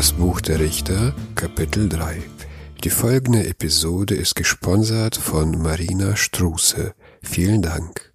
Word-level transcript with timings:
Das 0.00 0.14
Buch 0.14 0.40
der 0.40 0.60
Richter, 0.60 1.14
Kapitel 1.34 1.86
3. 1.86 2.22
Die 2.84 2.88
folgende 2.88 3.46
Episode 3.46 4.14
ist 4.14 4.34
gesponsert 4.34 5.14
von 5.14 5.60
Marina 5.60 6.16
Struße. 6.16 6.94
Vielen 7.22 7.60
Dank. 7.60 8.10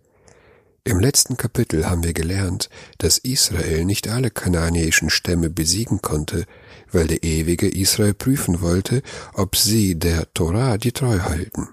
Im 0.84 1.00
letzten 1.00 1.38
Kapitel 1.38 1.88
haben 1.88 2.04
wir 2.04 2.14
gelernt, 2.14 2.72
dass 2.98 3.20
Israel 3.20 3.86
nicht 3.86 4.08
alle 4.08 4.32
kananäischen 4.32 5.12
Stämme 5.12 5.52
besiegen 5.52 6.02
konnte, 6.02 6.46
weil 6.92 7.06
der 7.06 7.24
Ewige 7.24 7.70
Israel 7.70 8.16
prüfen 8.16 8.62
wollte, 8.62 9.04
ob 9.36 9.56
sie 9.56 9.94
der 9.94 10.34
Torah 10.34 10.80
die 10.80 10.92
treu 10.92 11.20
halten. 11.20 11.70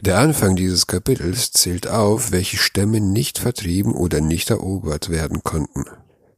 Der 0.00 0.18
Anfang 0.18 0.56
dieses 0.56 0.88
Kapitels 0.88 1.52
zählt 1.52 1.86
auf, 1.86 2.32
welche 2.32 2.56
Stämme 2.56 3.00
nicht 3.00 3.38
vertrieben 3.38 3.94
oder 3.94 4.20
nicht 4.20 4.50
erobert 4.50 5.08
werden 5.08 5.44
konnten. 5.44 5.84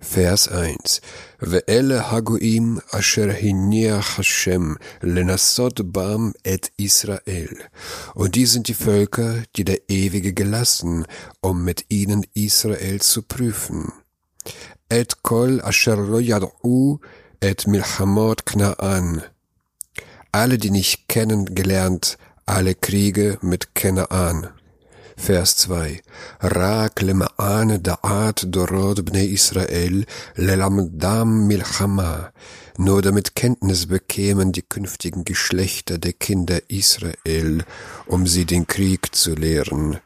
Vers 0.03 0.49
1 0.49 1.01
Ve'ele 1.39 2.11
hagoim 2.11 2.81
asher 2.91 3.33
hiniach 3.33 4.17
Hashem 4.17 4.77
lenassot 5.01 5.93
bam 5.93 6.35
et 6.43 6.73
Israel. 6.77 7.57
Und 8.15 8.35
die 8.35 8.47
sind 8.47 8.67
die 8.67 8.75
Völker, 8.75 9.45
die 9.57 9.65
der 9.65 9.89
Ewige 9.89 10.35
gelassen, 10.35 11.07
um 11.41 11.65
mit 11.65 11.85
ihnen 11.89 12.27
Israel 12.35 13.01
zu 13.01 13.23
prüfen. 13.23 13.93
Et 14.89 15.23
kol 15.23 15.61
asher 15.63 15.97
lo 15.97 16.19
yad'u 16.19 16.99
et 17.41 17.67
milchamot 17.69 18.45
knaan. 18.45 19.23
Alle, 20.33 20.59
die 20.59 20.71
nicht 20.71 21.09
kennengelernt, 21.09 22.19
alle 22.45 22.75
Kriege 22.75 23.39
mit 23.41 23.75
Kenaan. 23.75 24.49
Vers 25.22 25.56
2. 25.56 25.96
רק 26.44 27.02
למען 27.02 27.78
דעת 27.78 28.44
דורות 28.44 29.00
בני 29.00 29.20
ישראל, 29.20 30.04
ללמדם 30.38 31.48
מלחמה, 31.48 32.20
nur 32.78 33.02
damit 33.02 33.36
Kenntnis 33.36 33.88
bekämen 33.88 34.52
die 34.52 34.62
künftigen 34.62 35.26
Geschlechter 35.26 35.98
der 35.98 36.14
Kinder 36.14 36.60
Israel, 36.68 37.64
um 38.06 38.28
sie 38.28 38.46
den 38.46 38.68
Krieg 38.68 39.16
zu 39.16 39.34
lehren. 39.34 39.98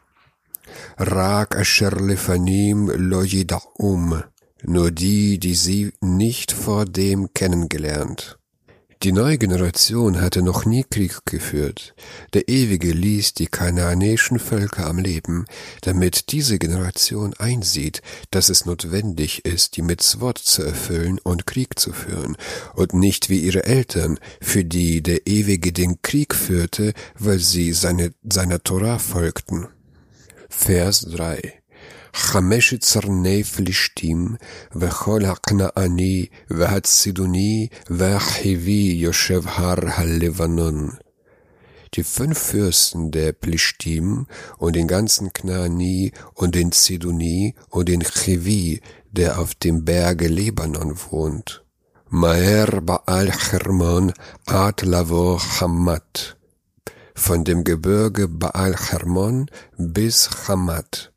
Rak 0.96 1.54
asher 1.56 1.92
lefanim 2.00 2.88
lo 2.88 3.20
yida'um, 3.20 4.22
nur 4.62 4.90
die, 4.90 5.38
die 5.38 5.54
sie 5.54 5.92
nicht 6.00 6.52
vor 6.52 6.86
dem 6.86 7.34
kennengelernt. 7.34 8.35
Die 9.03 9.11
neue 9.11 9.37
Generation 9.37 10.19
hatte 10.21 10.41
noch 10.41 10.65
nie 10.65 10.83
Krieg 10.83 11.23
geführt. 11.25 11.93
Der 12.33 12.49
Ewige 12.49 12.91
ließ 12.91 13.35
die 13.35 13.45
kanaanäischen 13.45 14.39
Völker 14.39 14.87
am 14.87 14.97
Leben, 14.97 15.45
damit 15.81 16.31
diese 16.31 16.57
Generation 16.57 17.35
einsieht, 17.37 18.01
dass 18.31 18.49
es 18.49 18.65
notwendig 18.65 19.45
ist, 19.45 19.77
die 19.77 19.83
Mitzvot 19.83 20.39
zu 20.39 20.63
erfüllen 20.63 21.19
und 21.19 21.45
Krieg 21.45 21.77
zu 21.77 21.93
führen, 21.93 22.37
und 22.73 22.93
nicht 22.93 23.29
wie 23.29 23.39
ihre 23.39 23.65
Eltern, 23.65 24.19
für 24.41 24.65
die 24.65 25.03
der 25.03 25.27
Ewige 25.27 25.71
den 25.71 26.01
Krieg 26.01 26.33
führte, 26.33 26.93
weil 27.19 27.37
sie 27.37 27.73
seine, 27.73 28.13
seiner 28.27 28.63
Torah 28.63 28.97
folgten. 28.97 29.67
Vers 30.49 31.01
3 31.01 31.61
חמשת 32.16 32.80
צרני 32.80 33.44
פלישתים, 33.44 34.34
וכל 34.76 35.24
הכנעני, 35.24 36.26
והצידוני, 36.50 37.66
והחיבי 37.90 38.96
יושב 38.96 39.42
הר 39.46 39.78
הלבנון. 39.84 40.90
Die 41.94 42.04
fünf 42.04 42.38
Fürsten 42.38 43.10
der 43.10 43.34
Plishtim 43.34 44.26
und 44.56 44.76
den 44.76 44.88
ganzen 44.88 45.34
Knaani 45.34 46.12
und 46.32 46.54
den 46.54 46.72
Zidoni 46.72 47.54
und 47.68 47.86
den 47.90 48.00
Chivi, 48.00 48.80
der 49.10 49.38
auf 49.38 49.54
dem 49.54 49.84
Berge 49.84 50.26
Libanon 50.26 50.96
wohnt. 51.10 51.62
Maer 52.08 52.80
Baal 52.80 53.30
Hermon 53.30 54.14
Ad 54.46 54.86
Lavo 54.86 55.38
Hamat. 55.38 56.38
Von 57.14 57.44
dem 57.44 57.62
Gebirge 57.62 58.26
Baal 58.26 58.74
Hermon 58.74 59.50
bis 59.76 60.30
Hamat. 60.48 61.12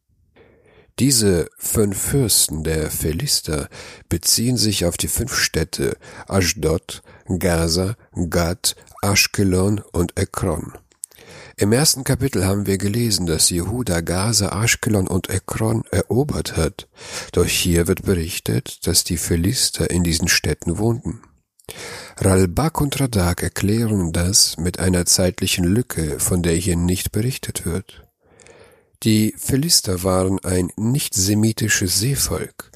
Diese 1.00 1.48
fünf 1.56 1.96
Fürsten 1.96 2.62
der 2.62 2.90
Philister 2.90 3.70
beziehen 4.10 4.58
sich 4.58 4.84
auf 4.84 4.98
die 4.98 5.08
fünf 5.08 5.34
Städte 5.34 5.96
Ashdod, 6.28 7.02
Gaza, 7.38 7.96
Gad, 8.28 8.76
Ashkelon 9.00 9.80
und 9.92 10.18
Ekron. 10.18 10.74
Im 11.56 11.72
ersten 11.72 12.04
Kapitel 12.04 12.44
haben 12.44 12.66
wir 12.66 12.76
gelesen, 12.76 13.24
dass 13.24 13.48
Jehuda 13.48 14.02
Gaza, 14.02 14.62
Ashkelon 14.62 15.08
und 15.08 15.30
Ekron 15.30 15.84
erobert 15.90 16.58
hat. 16.58 16.86
Doch 17.32 17.46
hier 17.46 17.86
wird 17.86 18.02
berichtet, 18.02 18.86
dass 18.86 19.02
die 19.02 19.16
Philister 19.16 19.88
in 19.88 20.04
diesen 20.04 20.28
Städten 20.28 20.76
wohnten. 20.76 21.22
Ralbak 22.18 22.78
und 22.78 23.00
Radak 23.00 23.42
erklären 23.42 24.12
das 24.12 24.58
mit 24.58 24.78
einer 24.80 25.06
zeitlichen 25.06 25.64
Lücke, 25.64 26.20
von 26.20 26.42
der 26.42 26.56
hier 26.56 26.76
nicht 26.76 27.10
berichtet 27.10 27.64
wird. 27.64 28.09
Die 29.02 29.34
Philister 29.38 30.02
waren 30.02 30.38
ein 30.40 30.70
nicht-semitisches 30.76 32.00
Seevolk. 32.00 32.70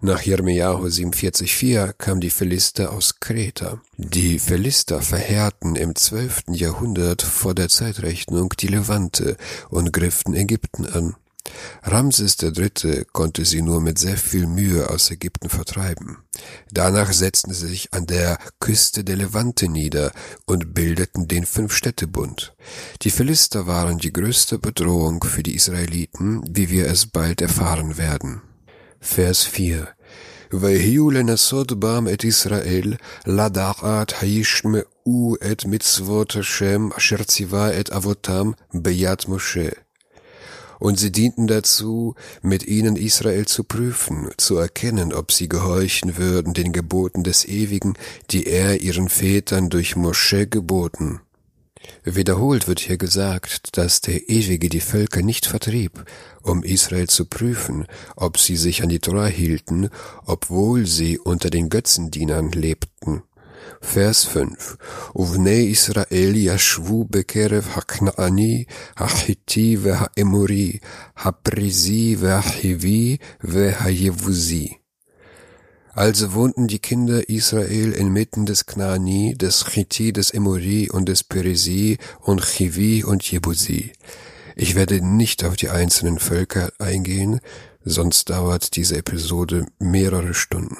Nach 0.00 0.22
Jeremiahu 0.22 0.86
47,4 0.86 1.94
kam 1.94 2.20
die 2.20 2.30
Philister 2.30 2.92
aus 2.92 3.18
Kreta. 3.18 3.80
Die 3.96 4.38
Philister 4.38 5.02
verheerten 5.02 5.74
im 5.74 5.96
12. 5.96 6.44
Jahrhundert 6.50 7.22
vor 7.22 7.56
der 7.56 7.68
Zeitrechnung 7.68 8.50
die 8.60 8.68
Levante 8.68 9.36
und 9.68 9.92
griffen 9.92 10.36
Ägypten 10.36 10.86
an. 10.86 11.16
Ramses 11.83 12.37
III. 12.41 13.05
konnte 13.11 13.45
sie 13.45 13.61
nur 13.61 13.81
mit 13.81 13.97
sehr 13.97 14.17
viel 14.17 14.45
Mühe 14.45 14.89
aus 14.89 15.09
Ägypten 15.09 15.49
vertreiben. 15.49 16.17
Danach 16.71 17.11
setzten 17.11 17.53
sie 17.53 17.67
sich 17.67 17.93
an 17.93 18.05
der 18.05 18.37
Küste 18.59 19.03
der 19.03 19.15
Levante 19.15 19.67
nieder 19.69 20.11
und 20.45 20.73
bildeten 20.73 21.27
den 21.27 21.45
Fünf-Städte-Bund. 21.45 22.53
Die 23.01 23.09
Philister 23.09 23.65
waren 23.67 23.97
die 23.97 24.13
größte 24.13 24.59
Bedrohung 24.59 25.23
für 25.23 25.43
die 25.43 25.55
Israeliten, 25.55 26.43
wie 26.49 26.69
wir 26.69 26.87
es 26.87 27.05
bald 27.05 27.41
erfahren 27.41 27.97
werden. 27.97 28.41
Vers 28.99 29.43
4 29.43 29.87
ויהיו 30.53 31.09
לנסות 31.11 31.79
בם 31.79 32.07
את 32.13 32.23
ישראל, 32.23 32.93
לדעת 33.27 34.13
הישמעו 34.21 35.35
את 35.51 35.65
מצוות 35.65 36.35
השם 36.39 36.89
אשר 36.97 37.23
ציווה 37.23 37.79
את 37.79 37.89
אבותם 37.89 38.51
ביד 38.73 39.19
משה 39.27 39.69
und 40.84 40.98
sie 40.98 41.10
dienten 41.10 41.46
dazu, 41.46 42.14
mit 42.42 42.66
ihnen 42.66 42.96
Israel 42.96 43.46
zu 43.46 43.64
prüfen, 43.64 44.28
zu 44.36 44.58
erkennen, 44.58 45.14
ob 45.14 45.32
sie 45.32 45.48
gehorchen 45.48 46.18
würden 46.18 46.52
den 46.52 46.74
Geboten 46.74 47.24
des 47.24 47.46
Ewigen, 47.46 47.94
die 48.30 48.46
er 48.46 48.82
ihren 48.82 49.08
Vätern 49.08 49.70
durch 49.70 49.96
Mosche 49.96 50.46
geboten. 50.46 51.22
Wiederholt 52.04 52.68
wird 52.68 52.80
hier 52.80 52.98
gesagt, 52.98 53.78
dass 53.78 54.02
der 54.02 54.28
Ewige 54.28 54.68
die 54.68 54.80
Völker 54.80 55.22
nicht 55.22 55.46
vertrieb, 55.46 56.04
um 56.42 56.62
Israel 56.62 57.08
zu 57.08 57.24
prüfen, 57.24 57.86
ob 58.14 58.36
sie 58.36 58.58
sich 58.58 58.82
an 58.82 58.90
die 58.90 58.98
Torah 58.98 59.24
hielten, 59.24 59.88
obwohl 60.26 60.84
sie 60.84 61.18
unter 61.18 61.48
den 61.48 61.70
Götzendienern 61.70 62.52
lebten. 62.52 63.22
Vers 63.80 64.24
5. 64.24 64.78
Uvne 65.14 65.62
Israel 65.62 66.36
yashvu 66.36 67.04
bekerev 67.04 67.74
haknaani, 67.74 68.66
hachiti 68.96 69.84
vehaemori, 69.84 70.80
haprisi 71.14 72.20
vehahivi 72.20 73.18
vehajevusi. 73.42 74.80
Also 75.96 76.34
wohnten 76.34 76.66
die 76.66 76.80
Kinder 76.80 77.28
Israel 77.28 77.92
inmitten 77.92 78.46
des 78.46 78.66
Knani, 78.66 79.36
des 79.36 79.64
Chiti, 79.64 80.12
des 80.12 80.30
Emuri 80.32 80.90
und 80.90 81.08
des 81.08 81.22
Peresi 81.22 81.98
und 82.20 82.42
Chivi 82.42 83.04
und 83.04 83.22
Jebusi. 83.22 83.92
Ich 84.56 84.74
werde 84.74 85.00
nicht 85.06 85.44
auf 85.44 85.54
die 85.54 85.70
einzelnen 85.70 86.18
Völker 86.18 86.72
eingehen, 86.80 87.38
sonst 87.84 88.30
dauert 88.30 88.74
diese 88.74 88.96
Episode 88.96 89.66
mehrere 89.78 90.34
Stunden. 90.34 90.76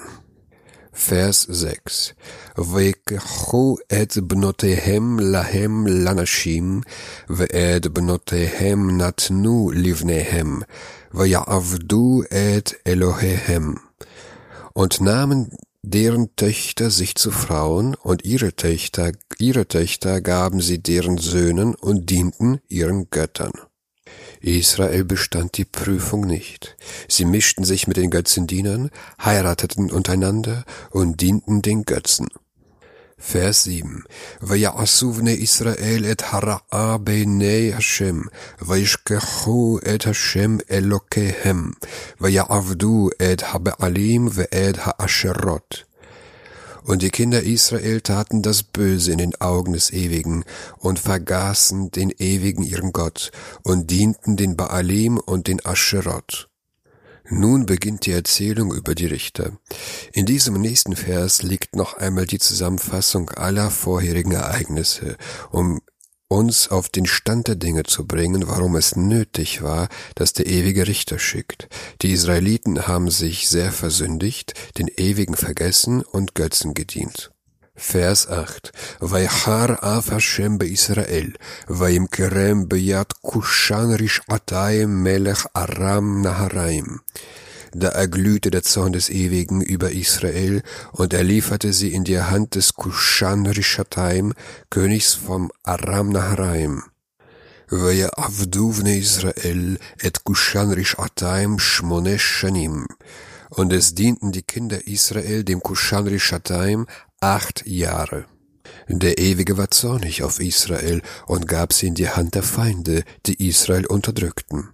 Vers 0.93 1.47
6. 1.87 2.13
ויקחו 2.57 3.75
את 3.93 4.17
בנותיהם 4.17 5.19
להם 5.19 5.87
לנשים, 5.87 6.81
ואת 7.29 7.87
בנותיהם 7.87 9.01
נתנו 9.01 9.71
לבניהם, 9.75 10.59
ויעבדו 11.13 12.21
את 12.23 12.73
אלוהיהם. 12.87 13.73
Und 14.79 15.01
nahmen 15.01 15.49
deren 15.81 16.35
Töchter 16.35 16.89
sich 16.89 17.15
zu 17.15 17.31
Frauen, 17.31 17.95
und 17.95 18.23
ihre 18.23 18.55
Töchter, 18.55 19.11
ihre 19.39 19.67
Töchter 19.67 20.21
gaben 20.21 20.61
sie 20.61 20.79
deren 20.81 21.17
Söhnen 21.17 21.75
und 21.75 22.09
dienten 22.09 22.59
ihren 22.69 23.09
Göttern. 23.09 23.51
Israel 24.44 25.04
bestand 25.04 25.56
die 25.56 25.64
Prüfung 25.64 26.26
nicht. 26.26 26.76
Sie 27.08 27.24
mischten 27.24 27.64
sich 27.64 27.86
mit 27.86 27.96
den 27.96 28.10
Götzendienern, 28.10 28.90
heirateten 29.22 29.90
untereinander 29.90 30.64
und 30.90 31.20
dienten 31.20 31.62
den 31.62 31.84
Götzen. 31.84 32.28
Vers 33.16 33.64
7. 33.64 34.04
Vayasuv 34.40 35.22
ne 35.22 35.34
Israel 35.34 36.04
et 36.04 36.32
hara'a 36.32 36.98
beinei 36.98 37.72
Hashem, 37.72 38.28
vayishkechu 38.58 39.78
et 39.82 40.04
Hashem 40.04 40.60
Elokehem, 40.68 41.74
vayavdu 42.18 43.10
et 43.18 43.54
habealim 43.54 44.36
ve'ed 44.36 44.84
ha'asherot. 44.84 45.86
Und 46.84 47.00
die 47.00 47.10
Kinder 47.10 47.42
Israel 47.42 48.02
taten 48.02 48.42
das 48.42 48.62
Böse 48.62 49.10
in 49.10 49.18
den 49.18 49.40
Augen 49.40 49.72
des 49.72 49.90
Ewigen 49.90 50.44
und 50.78 50.98
vergaßen 50.98 51.90
den 51.90 52.10
Ewigen 52.10 52.62
ihren 52.62 52.92
Gott 52.92 53.32
und 53.62 53.90
dienten 53.90 54.36
den 54.36 54.54
Baalim 54.54 55.18
und 55.18 55.48
den 55.48 55.64
Ascherot. 55.64 56.50
Nun 57.30 57.64
beginnt 57.64 58.04
die 58.04 58.12
Erzählung 58.12 58.74
über 58.74 58.94
die 58.94 59.06
Richter. 59.06 59.52
In 60.12 60.26
diesem 60.26 60.60
nächsten 60.60 60.94
Vers 60.94 61.42
liegt 61.42 61.74
noch 61.74 61.96
einmal 61.96 62.26
die 62.26 62.38
Zusammenfassung 62.38 63.30
aller 63.30 63.70
vorherigen 63.70 64.32
Ereignisse, 64.32 65.16
um 65.50 65.80
uns 66.28 66.68
auf 66.68 66.88
den 66.88 67.06
Stand 67.06 67.48
der 67.48 67.56
Dinge 67.56 67.84
zu 67.84 68.06
bringen, 68.06 68.46
warum 68.46 68.76
es 68.76 68.96
nötig 68.96 69.62
war, 69.62 69.88
dass 70.14 70.32
der 70.32 70.46
ewige 70.46 70.86
Richter 70.86 71.18
schickt. 71.18 71.68
Die 72.02 72.12
Israeliten 72.12 72.86
haben 72.86 73.10
sich 73.10 73.48
sehr 73.48 73.72
versündigt, 73.72 74.54
den 74.78 74.88
Ewigen 74.88 75.36
vergessen 75.36 76.02
und 76.02 76.34
Götzen 76.34 76.74
gedient. 76.74 77.30
Vers 77.76 78.28
8. 78.28 78.72
Vaychar 79.00 79.82
af 79.82 80.10
Hashem 80.10 80.60
Israel, 80.60 81.34
vayimkerem 81.66 82.68
beyat 82.68 83.20
kushan 83.20 83.96
rish'atayim 83.96 85.02
melech 85.02 85.44
Aram 85.54 86.20
Naharaim. 86.20 87.00
Da 87.74 87.88
erglühte 87.88 88.50
der 88.50 88.62
Zorn 88.62 88.92
des 88.92 89.10
Ewigen 89.10 89.60
über 89.60 89.90
Israel, 89.90 90.62
und 90.92 91.12
er 91.12 91.24
lieferte 91.24 91.72
sie 91.72 91.92
in 91.92 92.04
die 92.04 92.20
Hand 92.20 92.54
des 92.54 92.74
Kushan 92.74 93.46
Rishataim, 93.46 94.32
Königs 94.70 95.14
vom 95.14 95.50
Aram 95.64 96.10
Naharaim. 96.10 96.84
Avduvne 97.70 98.96
Israel 98.96 99.78
et 99.98 100.22
Kushan 100.22 100.70
Rishataim 100.70 101.58
Shmonesh 101.58 102.22
Shanim. 102.22 102.86
Und 103.50 103.72
es 103.72 103.94
dienten 103.94 104.30
die 104.30 104.42
Kinder 104.42 104.86
Israel 104.86 105.42
dem 105.42 105.60
Kushan 105.60 106.06
Rishataim 106.06 106.86
acht 107.20 107.66
Jahre. 107.66 108.26
Der 108.87 109.19
Ewige 109.19 109.57
war 109.57 109.69
zornig 109.69 110.23
auf 110.23 110.39
Israel 110.39 111.01
und 111.27 111.47
gab 111.47 111.73
sie 111.73 111.87
in 111.87 111.93
die 111.93 112.09
Hand 112.09 112.33
der 112.33 112.43
Feinde, 112.43 113.03
die 113.27 113.47
Israel 113.47 113.85
unterdrückten. 113.85 114.69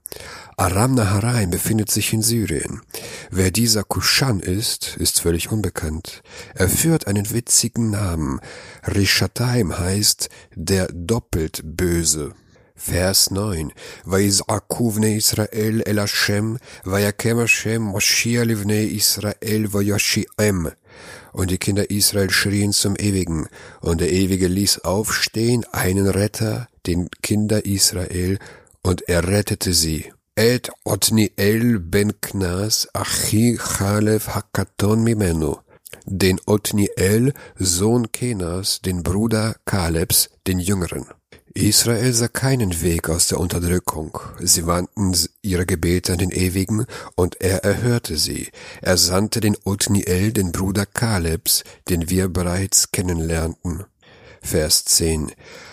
Aram 0.55 0.95
Naharaim 0.95 1.49
befindet 1.49 1.91
sich 1.91 2.13
in 2.13 2.21
Syrien. 2.21 2.81
Wer 3.29 3.51
dieser 3.51 3.83
Kushan 3.83 4.39
ist, 4.39 4.95
ist 4.97 5.19
völlig 5.19 5.51
unbekannt. 5.51 6.23
Er 6.53 6.69
führt 6.69 7.07
einen 7.07 7.29
witzigen 7.31 7.89
Namen. 7.89 8.39
Rishataim 8.87 9.77
heißt 9.77 10.29
der 10.55 10.87
doppelt 10.93 11.61
Böse. 11.65 12.33
Vers 12.77 13.31
9. 13.31 13.69
ויזעקו 14.07 14.91
בני 14.91 15.07
ישראל 15.07 15.81
אל 15.87 15.99
השם, 15.99 16.55
ויקם 16.85 17.39
השם 17.39 17.81
מושיע 17.81 18.43
לבני 18.43 18.73
ישראל 18.73 19.65
ויושיעם. 19.71 20.67
Und 21.32 21.50
die 21.50 21.58
Kinder 21.58 21.90
Israel 21.90 22.30
schrien 22.30 22.72
zum 22.72 22.96
Ewigen, 22.96 23.48
und 23.80 24.00
der 24.00 24.12
Ewige 24.12 24.48
ließ 24.48 24.80
aufstehen 24.80 25.64
einen 25.72 26.08
Retter, 26.08 26.68
den 26.86 27.08
Kinder 27.22 27.64
Israel, 27.64 28.38
und 28.82 29.08
er 29.08 29.26
rettete 29.28 29.72
sie. 29.72 30.12
Et 30.36 30.70
Otniel 30.84 31.78
ben 31.80 32.20
Knas, 32.20 32.88
Achi 32.94 33.58
Chalev 33.58 34.28
Hakaton 34.28 35.02
Mimenu, 35.04 35.56
den 36.06 36.40
Otniel, 36.46 37.34
Sohn 37.58 38.10
Kenas, 38.10 38.80
den 38.80 39.02
Bruder 39.02 39.56
Kalebs, 39.66 40.30
den 40.46 40.58
Jüngeren. 40.58 41.06
Israel 41.54 42.12
sah 42.12 42.28
keinen 42.28 42.80
Weg 42.80 43.08
aus 43.08 43.26
der 43.26 43.40
Unterdrückung. 43.40 44.16
Sie 44.38 44.66
wandten 44.66 45.16
ihre 45.42 45.66
Gebete 45.66 46.12
an 46.12 46.18
den 46.18 46.30
Ewigen, 46.30 46.86
und 47.16 47.40
er 47.40 47.64
erhörte 47.64 48.16
sie. 48.16 48.48
Er 48.80 48.96
sandte 48.96 49.40
den 49.40 49.56
Othniel, 49.64 50.32
den 50.32 50.52
Bruder 50.52 50.86
Kalebs, 50.86 51.64
den 51.88 52.08
wir 52.08 52.28
bereits 52.28 52.92
kennenlernten. 52.92 53.84
Vers 54.42 54.84
10. 54.84 55.32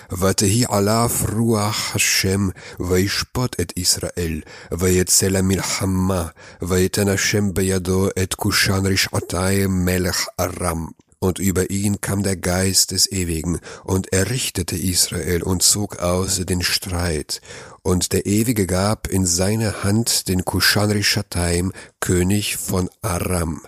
Vatehi 0.09 0.65
Allah 0.65 1.09
Fruach 1.09 1.93
Hashem, 1.93 2.53
vaishpot 2.79 3.59
et 3.59 3.73
Israel, 3.73 4.43
vayetzela 4.71 5.43
milhamma, 5.43 6.33
vayetan 6.59 7.07
Hashem 7.07 7.53
beyado 7.53 8.09
et 8.15 8.35
kushan 8.37 8.87
rishatai 8.87 9.67
melech 9.67 10.27
aram. 10.37 10.95
Und 11.19 11.39
über 11.39 11.71
ihn 11.71 11.99
kam 11.99 12.21
der 12.21 12.37
Geist 12.37 12.91
des 12.91 13.11
Ewigen, 13.11 13.59
und 13.83 14.13
er 14.13 14.29
richtete 14.29 14.75
Israel 14.75 15.41
und 15.41 15.63
zog 15.63 15.97
aus 15.99 16.39
den 16.45 16.61
Streit. 16.61 17.41
Und 17.81 18.13
der 18.13 18.25
Ewige 18.25 18.67
gab 18.67 19.07
in 19.07 19.25
seine 19.25 19.83
Hand 19.83 20.27
den 20.27 20.45
Kushan-Rishataim, 20.45 21.71
König 21.99 22.57
von 22.57 22.89
Aram. 23.01 23.61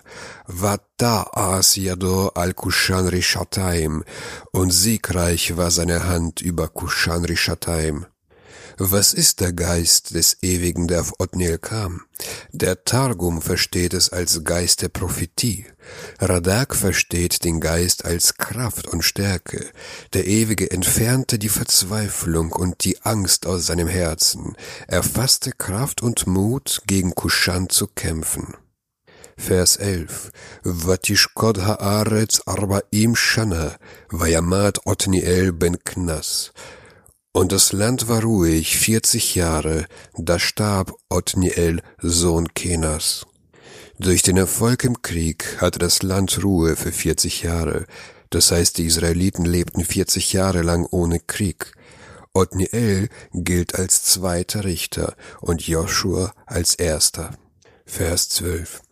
Vata 0.46 1.30
as 1.32 1.74
yado 1.76 2.28
al 2.34 2.52
Kushan-Rishataim, 2.52 4.04
und 4.52 4.70
siegreich 4.70 5.56
war 5.56 5.70
seine 5.70 6.06
Hand 6.06 6.40
über 6.42 6.68
Kushan-Rishataim. 6.68 8.06
Was 8.82 9.12
ist 9.12 9.40
der 9.40 9.52
Geist 9.52 10.14
des 10.14 10.38
Ewigen, 10.40 10.88
der 10.88 11.02
auf 11.02 11.12
Othniel 11.18 11.58
kam? 11.58 12.00
Der 12.50 12.82
Targum 12.82 13.42
versteht 13.42 13.92
es 13.92 14.08
als 14.08 14.42
Geist 14.42 14.80
der 14.80 14.88
Prophetie. 14.88 15.66
Radak 16.18 16.74
versteht 16.74 17.44
den 17.44 17.60
Geist 17.60 18.06
als 18.06 18.38
Kraft 18.38 18.88
und 18.88 19.02
Stärke. 19.02 19.66
Der 20.14 20.26
Ewige 20.26 20.70
entfernte 20.70 21.38
die 21.38 21.50
Verzweiflung 21.50 22.52
und 22.52 22.82
die 22.84 23.02
Angst 23.02 23.44
aus 23.44 23.66
seinem 23.66 23.86
Herzen. 23.86 24.56
Er 24.88 25.02
fasste 25.02 25.52
Kraft 25.52 26.02
und 26.02 26.26
Mut, 26.26 26.80
gegen 26.86 27.14
Kushan 27.14 27.68
zu 27.68 27.86
kämpfen. 27.86 28.54
Vers 29.36 29.76
11. 29.76 30.30
Vatishkod 30.64 31.58
haaretz 31.58 32.40
arbaim 32.46 33.14
shana, 33.14 33.76
vayamad 34.08 34.86
Otniel 34.86 35.52
ben 35.52 35.78
Knas. 35.84 36.54
Und 37.32 37.52
das 37.52 37.72
Land 37.72 38.08
war 38.08 38.22
ruhig 38.22 38.76
vierzig 38.76 39.36
Jahre, 39.36 39.86
da 40.16 40.40
starb 40.40 40.94
Othniel, 41.08 41.80
Sohn 41.98 42.52
Kenas. 42.54 43.24
Durch 44.00 44.22
den 44.22 44.36
Erfolg 44.36 44.82
im 44.82 45.00
Krieg 45.00 45.58
hatte 45.60 45.78
das 45.78 46.02
Land 46.02 46.42
Ruhe 46.42 46.74
für 46.74 46.90
vierzig 46.90 47.42
Jahre, 47.42 47.86
das 48.30 48.50
heißt 48.50 48.78
die 48.78 48.86
Israeliten 48.86 49.44
lebten 49.44 49.84
vierzig 49.84 50.32
Jahre 50.32 50.62
lang 50.62 50.86
ohne 50.90 51.20
Krieg. 51.20 51.72
Othniel 52.32 53.08
gilt 53.32 53.76
als 53.76 54.02
zweiter 54.02 54.64
Richter 54.64 55.14
und 55.40 55.66
Joshua 55.66 56.34
als 56.46 56.74
erster. 56.74 57.30
Vers 57.86 58.28
12. 58.30 58.82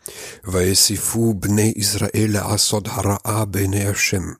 Vaisifu 0.44 1.34
bnei 1.34 1.70
Israel 1.70 2.36
asod 2.36 2.88
hara'a 2.88 3.46
bene 3.46 3.84
Hashem 3.84 4.36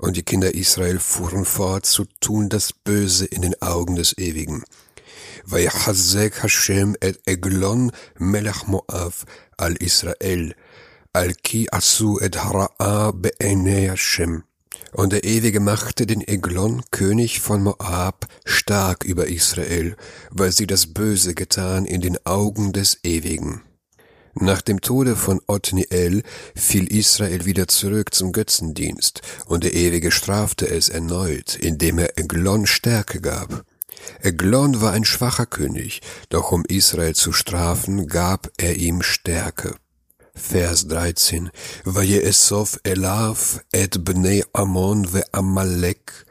und 0.00 0.16
die 0.16 0.22
Kinder 0.22 0.54
Israel 0.54 0.98
fuhren 0.98 1.44
fort 1.44 1.86
zu 1.86 2.04
tun 2.20 2.48
das 2.48 2.72
Böse 2.72 3.26
in 3.26 3.42
den 3.42 3.60
Augen 3.62 3.96
des 3.96 4.16
Ewigen. 4.18 4.64
ויחזק 5.48 6.42
Hashem 6.42 6.96
et 7.00 7.18
Eglon 7.26 7.92
melech 8.18 8.66
Moav 8.66 9.24
al 9.56 9.76
Israel, 9.76 10.54
al 11.12 11.34
ki 11.34 11.68
asu 11.72 12.18
et 12.20 12.36
hara'a 12.36 13.12
be'enei 13.12 13.88
Hashem. 13.88 14.42
Und 14.92 15.12
der 15.12 15.24
Ewige 15.24 15.60
machte 15.60 16.06
den 16.06 16.26
Eglon, 16.26 16.82
König 16.90 17.40
von 17.40 17.62
Moab, 17.62 18.26
stark 18.44 19.04
über 19.04 19.26
Israel, 19.26 19.96
weil 20.30 20.52
sie 20.52 20.66
das 20.66 20.86
Böse 20.86 21.34
getan 21.34 21.84
in 21.84 22.00
den 22.00 22.18
Augen 22.24 22.72
des 22.72 23.04
Ewigen. 23.04 23.62
Nach 24.33 24.61
dem 24.61 24.79
Tode 24.81 25.15
von 25.15 25.41
Othniel 25.47 26.23
fiel 26.55 26.87
Israel 26.87 27.45
wieder 27.45 27.67
zurück 27.67 28.13
zum 28.13 28.31
Götzendienst, 28.31 29.21
und 29.45 29.63
der 29.63 29.73
Ewige 29.73 30.11
strafte 30.11 30.69
es 30.69 30.89
erneut, 30.89 31.55
indem 31.55 31.99
er 31.99 32.17
Eglon 32.17 32.65
Stärke 32.65 33.19
gab. 33.19 33.65
Eglon 34.21 34.81
war 34.81 34.93
ein 34.93 35.05
schwacher 35.05 35.45
König, 35.45 36.01
doch 36.29 36.51
um 36.51 36.63
Israel 36.65 37.13
zu 37.13 37.33
strafen, 37.33 38.07
gab 38.07 38.49
er 38.57 38.77
ihm 38.77 39.01
Stärke. 39.01 39.75
Vers 40.33 40.87
13. 40.87 41.51
Vayeesov 41.83 42.79
elav 42.83 43.59
et 43.73 44.03
bnei 44.05 44.43
Ammon 44.53 45.13
ve 45.13 45.23
Amalek, 45.33 46.25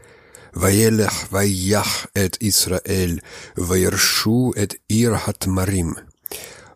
vayelech 0.53 1.31
vayach 1.31 2.09
et 2.15 2.39
Israel, 2.39 3.21
vayershu 3.57 4.55
et 4.57 4.81
ir 4.89 5.27
hat 5.27 5.47
marim. 5.47 5.97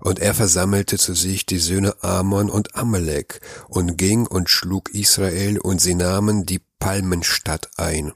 Und 0.04 0.18
er 0.18 0.34
versammelte 0.34 0.98
zu 0.98 1.14
sich 1.14 1.46
die 1.46 1.58
Söhne 1.58 1.96
Ammon 2.02 2.50
und 2.50 2.76
Amalek 2.76 3.40
und 3.68 3.96
ging 3.96 4.26
und 4.26 4.50
schlug 4.50 4.90
Israel 4.90 5.58
und 5.58 5.80
sie 5.80 5.94
nahmen 5.94 6.44
die 6.44 6.60
Palmenstadt 6.78 7.70
ein. 7.78 8.12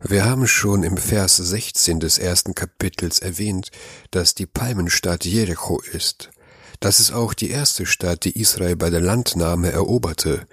Wir 0.00 0.24
haben 0.24 0.46
schon 0.46 0.84
im 0.84 0.96
Vers 0.96 1.36
16 1.36 1.98
des 1.98 2.18
ersten 2.18 2.54
Kapitels 2.54 3.18
erwähnt, 3.18 3.72
dass 4.12 4.36
die 4.36 4.46
Palmenstadt 4.46 5.24
Jericho 5.24 5.80
ist. 5.80 6.30
Das 6.78 7.00
ist 7.00 7.10
auch 7.10 7.34
die 7.34 7.50
erste 7.50 7.86
Stadt, 7.86 8.24
die 8.24 8.38
Israel 8.38 8.76
bei 8.76 8.90
der 8.90 9.00
Landnahme 9.00 9.72
eroberte. 9.72 10.46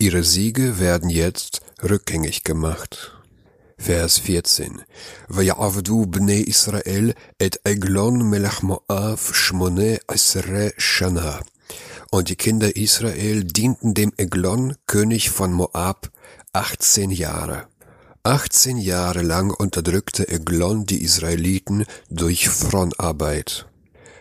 Ihre 0.00 0.24
Siege 0.24 0.80
werden 0.80 1.10
jetzt 1.10 1.60
rückgängig 1.80 2.42
gemacht. 2.42 3.17
Vers 3.81 4.19
14. 4.19 4.67
ויעבדו 5.29 6.05
בני 6.05 6.43
ישראל 6.47 7.11
את 7.45 7.57
עגלון 7.65 8.29
מלך 8.29 8.63
מואב 8.63 9.17
שמונה 9.33 9.93
עשרה 10.07 10.67
שנה. 10.77 11.37
Und 12.15 12.29
die 12.29 12.35
Kinder 12.35 12.75
Israel 12.75 13.43
dienten 13.43 13.95
dem 13.95 14.11
Eglon, 14.17 14.75
König 14.85 15.31
von 15.31 15.51
Moab, 15.51 16.11
18 16.53 17.09
Jahre. 17.09 17.67
18 18.21 18.77
Jahre 18.77 19.23
lang 19.23 19.49
unterdrückte 19.49 20.27
Eglon 20.27 20.85
die 20.85 21.03
Israeliten 21.03 21.85
durch 22.11 22.49
Frontarbeit. 22.49 23.65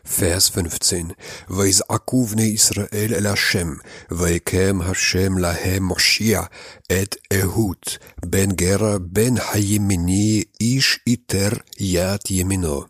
Vers 0.10 0.50
15. 0.50 1.14
Vaizaku 1.50 2.26
vne 2.32 2.48
Israel 2.48 3.12
el 3.14 3.28
Hashem, 3.28 3.82
vaikem 4.10 4.82
Hashem 4.88 5.38
lahem 5.38 5.84
Moshia, 5.84 6.50
et 6.88 7.20
Ehud, 7.30 8.00
ben 8.26 8.56
Gera, 8.56 9.00
ben 9.00 9.38
Hayemini, 9.38 10.48
ish 10.60 11.02
iter 11.06 11.62
yad 11.78 12.30
Yemino. 12.30 12.88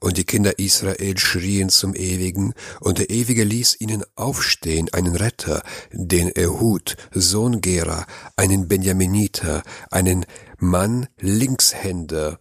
Und 0.00 0.16
die 0.16 0.24
Kinder 0.24 0.58
Israel 0.58 1.18
schrien 1.18 1.68
zum 1.68 1.94
Ewigen, 1.94 2.54
und 2.80 2.98
der 2.98 3.10
Ewige 3.10 3.44
ließ 3.44 3.76
ihnen 3.80 4.02
aufstehen 4.16 4.88
einen 4.94 5.16
Retter, 5.16 5.62
den 5.92 6.30
Ehud, 6.30 6.96
Sohn 7.12 7.60
Gera, 7.60 8.06
einen 8.36 8.66
Benjaminiter, 8.66 9.62
einen 9.90 10.24
Mann 10.58 11.06
Linkshänder, 11.18 12.40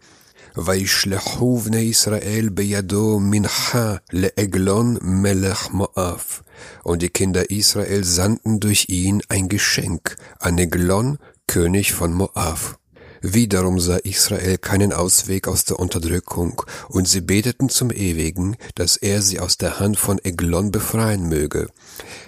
וישלחו 0.58 1.58
בני 1.58 1.78
ישראל 1.78 2.48
בידו 2.52 3.18
מנחה 3.20 3.94
לעגלון 4.12 4.96
מלך 5.02 5.70
מואב. 5.70 6.40
Und 6.84 7.02
die 7.02 7.10
Kinder 7.10 7.50
Israel 7.50 8.04
sandten 8.04 8.60
durch 8.60 8.86
ihn 8.88 9.22
ein 9.28 9.48
Geschenk 9.48 10.16
an 10.38 10.58
Eglon, 10.58 11.18
König 11.46 11.92
von 11.92 12.12
Moab. 12.12 12.78
Wiederum 13.26 13.80
sah 13.80 13.96
Israel 13.96 14.58
keinen 14.58 14.92
Ausweg 14.92 15.48
aus 15.48 15.64
der 15.64 15.78
Unterdrückung, 15.78 16.60
und 16.88 17.08
sie 17.08 17.22
beteten 17.22 17.70
zum 17.70 17.90
Ewigen, 17.90 18.56
dass 18.74 18.98
er 18.98 19.22
sie 19.22 19.40
aus 19.40 19.56
der 19.56 19.80
Hand 19.80 19.98
von 19.98 20.22
Eglon 20.22 20.70
befreien 20.70 21.26
möge. 21.28 21.68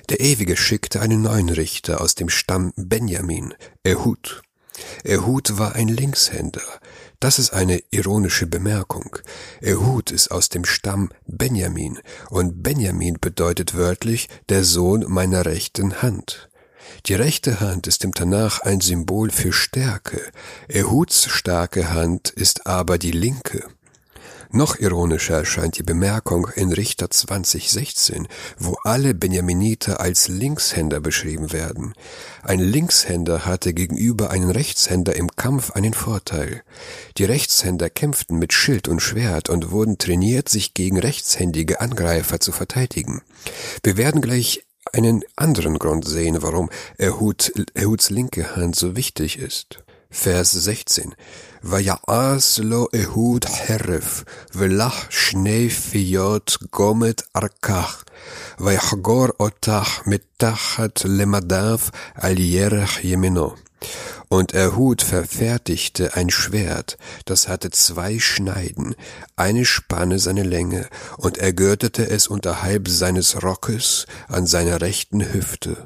Der 0.09 0.21
Ewige 0.21 0.57
schickte 0.57 1.03
einen 1.03 1.21
neuen 1.21 1.51
Richter 1.51 2.01
aus 2.01 2.15
dem 2.15 2.31
Stamm 2.31 2.73
Benjamin, 2.77 3.53
Ehud. 3.85 4.41
Ehud 5.05 5.59
war 5.59 5.75
ein 5.75 5.89
Linkshänder. 5.89 6.63
Das 7.22 7.38
ist 7.38 7.54
eine 7.54 7.84
ironische 7.92 8.48
Bemerkung. 8.48 9.16
Ehud 9.62 10.10
ist 10.10 10.32
aus 10.32 10.50
dem 10.50 10.66
Stamm 10.66 11.12
Benjamin, 11.28 12.00
und 12.32 12.64
Benjamin 12.64 13.20
bedeutet 13.22 13.76
wörtlich 13.76 14.28
der 14.50 14.64
Sohn 14.64 15.06
meiner 15.08 15.46
rechten 15.46 16.02
Hand. 16.02 16.50
Die 17.06 17.14
rechte 17.14 17.60
Hand 17.60 17.86
ist 17.86 18.04
im 18.04 18.16
Tanach 18.16 18.62
ein 18.62 18.82
Symbol 18.82 19.30
für 19.30 19.54
Stärke, 19.54 20.20
Ehuds 20.68 21.30
starke 21.30 21.94
Hand 21.94 22.32
ist 22.32 22.66
aber 22.66 22.98
die 22.98 23.12
linke. 23.12 23.68
Noch 24.54 24.78
ironischer 24.78 25.38
erscheint 25.38 25.78
die 25.78 25.84
Bemerkung 25.84 26.50
in 26.56 26.74
Richter 26.74 27.10
2016, 27.10 28.28
wo 28.60 28.76
alle 28.84 29.14
Benjaminiter 29.14 30.02
als 30.02 30.28
Linkshänder 30.28 31.00
beschrieben 31.00 31.54
werden. 31.54 31.94
Ein 32.44 32.60
Linkshänder 32.60 33.46
hatte 33.46 33.74
gegenüber 33.74 34.30
einem 34.30 34.50
Rechtshänder 34.50 35.16
im 35.16 35.34
Kampf 35.38 35.72
einen 35.72 35.94
Vorteil. 35.94 36.64
Die 37.18 37.24
Rechtshänder 37.24 37.90
kämpften 37.90 38.40
mit 38.40 38.52
Schild 38.52 38.90
und 38.90 39.00
Schwert 39.00 39.48
und 39.48 39.72
wurden 39.72 39.98
trainiert, 39.98 40.50
sich 40.50 40.74
gegen 40.74 41.00
rechtshändige 41.00 41.80
Angreifer 41.80 42.42
zu 42.42 42.52
verteidigen. 42.52 43.22
Wir 43.84 43.96
werden 43.96 44.22
gleich 44.22 44.66
einen 44.92 45.24
anderen 45.38 45.80
Grund 45.80 46.06
sehen, 46.06 46.42
warum 46.42 46.70
Ehud, 46.98 47.54
Ehuds 47.76 48.10
linke 48.10 48.58
Hand 48.58 48.76
so 48.76 48.98
wichtig 48.98 49.40
ist. 49.40 49.81
Vers 50.13 50.53
16. 50.65 51.05
ויעש 51.65 52.61
לו 52.63 52.87
אהוד 53.03 53.45
חרב, 53.45 54.23
ולח 54.55 55.07
שני 55.11 55.69
פיות 55.71 56.57
גומת 56.73 57.23
ארכך, 57.37 58.05
ויחגור 58.61 59.27
אותך 59.41 60.01
מתחת 60.07 61.01
למדיו 61.05 61.79
על 62.15 62.39
ירך 62.39 63.05
ימינו. 63.05 63.55
Und 64.29 64.55
Erhud 64.55 65.03
verfertigte 65.03 66.15
ein 66.15 66.31
Schwert, 66.31 66.97
das 67.27 67.47
hatte 67.47 67.71
zwei 67.71 68.19
Schneiden, 68.19 68.97
eine 69.37 69.65
Spanne 69.65 70.19
seine 70.19 70.43
Länge, 70.43 70.89
und 71.19 71.39
er 71.39 71.53
gürtete 71.53 72.11
es 72.11 72.27
unterhalb 72.27 72.89
seines 72.89 73.41
Rockes 73.45 74.07
an 74.27 74.47
seiner 74.47 74.81
rechten 74.81 75.33
Hüfte. 75.33 75.77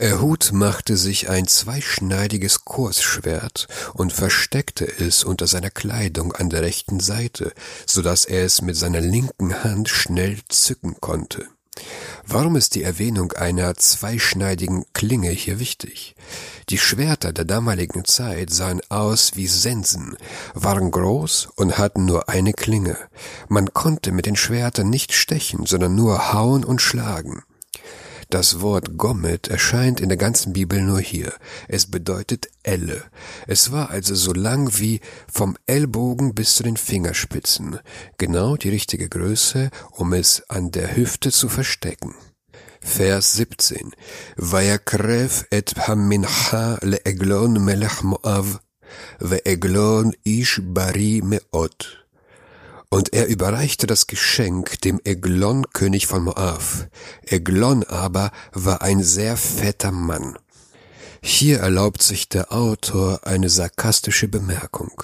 Erhud 0.00 0.52
machte 0.54 0.96
sich 0.96 1.28
ein 1.28 1.46
zweischneidiges 1.46 2.64
Kursschwert 2.64 3.68
und 3.92 4.14
versteckte 4.14 4.86
es 4.86 5.24
unter 5.24 5.46
seiner 5.46 5.68
Kleidung 5.68 6.32
an 6.32 6.48
der 6.48 6.62
rechten 6.62 7.00
Seite, 7.00 7.52
so 7.84 8.00
dass 8.00 8.24
er 8.24 8.46
es 8.46 8.62
mit 8.62 8.78
seiner 8.78 9.02
linken 9.02 9.62
Hand 9.62 9.90
schnell 9.90 10.38
zücken 10.48 10.96
konnte. 11.02 11.48
Warum 12.26 12.56
ist 12.56 12.76
die 12.76 12.82
Erwähnung 12.82 13.32
einer 13.32 13.74
zweischneidigen 13.74 14.86
Klinge 14.94 15.32
hier 15.32 15.60
wichtig? 15.60 16.14
Die 16.70 16.78
Schwerter 16.78 17.34
der 17.34 17.44
damaligen 17.44 18.06
Zeit 18.06 18.48
sahen 18.48 18.80
aus 18.88 19.32
wie 19.34 19.48
Sensen, 19.48 20.16
waren 20.54 20.90
groß 20.90 21.50
und 21.56 21.76
hatten 21.76 22.06
nur 22.06 22.30
eine 22.30 22.54
Klinge. 22.54 22.96
Man 23.48 23.74
konnte 23.74 24.12
mit 24.12 24.24
den 24.24 24.36
Schwertern 24.36 24.88
nicht 24.88 25.12
stechen, 25.12 25.66
sondern 25.66 25.94
nur 25.94 26.32
hauen 26.32 26.64
und 26.64 26.80
schlagen. 26.80 27.42
Das 28.30 28.60
Wort 28.60 28.96
Gommet 28.96 29.48
erscheint 29.48 30.00
in 30.00 30.08
der 30.08 30.16
ganzen 30.16 30.52
Bibel 30.52 30.80
nur 30.80 31.00
hier. 31.00 31.32
Es 31.66 31.90
bedeutet 31.90 32.48
Elle. 32.62 33.02
Es 33.48 33.72
war 33.72 33.90
also 33.90 34.14
so 34.14 34.32
lang 34.32 34.78
wie 34.78 35.00
vom 35.30 35.56
Ellbogen 35.66 36.32
bis 36.32 36.54
zu 36.54 36.62
den 36.62 36.76
Fingerspitzen. 36.76 37.80
Genau 38.18 38.56
die 38.56 38.68
richtige 38.68 39.08
Größe, 39.08 39.70
um 39.90 40.12
es 40.12 40.48
an 40.48 40.70
der 40.70 40.94
Hüfte 40.94 41.32
zu 41.32 41.48
verstecken. 41.48 42.14
Vers 42.80 43.32
17. 43.34 43.90
Vayakrev 44.36 45.46
et 45.50 45.74
hamincha 45.88 46.78
le'eglon 46.82 47.58
melech 47.58 48.02
Moav, 48.02 48.60
ve'eglon 49.18 50.14
ish 50.22 50.60
bari 50.62 51.20
me'ot. 51.20 51.99
Und 52.90 53.12
er 53.12 53.28
überreichte 53.28 53.86
das 53.86 54.08
Geschenk 54.08 54.80
dem 54.80 55.00
Eglon, 55.04 55.64
König 55.72 56.08
von 56.08 56.24
Moab. 56.24 56.62
Eglon 57.24 57.84
aber 57.84 58.32
war 58.52 58.82
ein 58.82 59.02
sehr 59.02 59.36
fetter 59.36 59.92
Mann. 59.92 60.36
Hier 61.22 61.60
erlaubt 61.60 62.02
sich 62.02 62.28
der 62.28 62.52
Autor 62.52 63.20
eine 63.24 63.48
sarkastische 63.48 64.26
Bemerkung. 64.26 65.02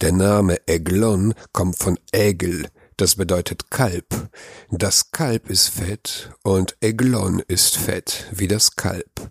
Der 0.00 0.12
Name 0.12 0.58
Eglon 0.66 1.34
kommt 1.52 1.76
von 1.78 1.98
Egel, 2.12 2.68
das 2.96 3.16
bedeutet 3.16 3.70
Kalb. 3.70 4.28
Das 4.70 5.10
Kalb 5.10 5.50
ist 5.50 5.68
fett 5.68 6.30
und 6.42 6.76
Eglon 6.80 7.40
ist 7.40 7.76
fett 7.76 8.26
wie 8.30 8.46
das 8.46 8.76
Kalb. 8.76 9.28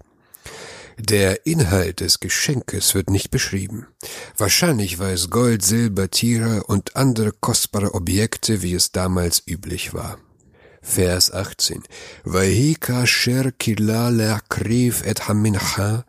Der 1.00 1.46
Inhalt 1.46 2.02
des 2.02 2.20
Geschenkes 2.20 2.94
wird 2.94 3.10
nicht 3.10 3.32
beschrieben. 3.32 3.88
Wahrscheinlich 4.38 5.00
war 5.00 5.10
es 5.10 5.30
Gold, 5.30 5.64
Silber, 5.64 6.12
Tiere 6.12 6.64
und 6.66 6.96
andere 6.96 7.32
kostbare 7.32 7.94
Objekte, 7.94 8.62
wie 8.62 8.74
es 8.74 8.92
damals 8.92 9.42
üblich 9.48 9.94
war. 9.94 10.20
Vers 10.84 11.32
18. 11.32 11.82
Vahika 12.26 13.08
sher 13.08 13.52
kilala 13.54 14.42
krif 14.50 15.06
et 15.06 15.28
hamincha, 15.28 16.06